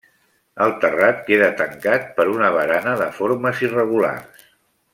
[0.67, 4.49] El terrat queda tancat per una barana de formes irregulars.